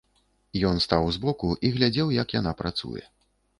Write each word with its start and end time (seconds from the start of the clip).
Ён 0.69 0.79
стаў 0.85 1.09
збоку 1.17 1.51
і 1.69 1.73
глядзеў, 1.77 2.07
як 2.23 2.35
яна 2.39 2.57
працуе. 2.65 3.07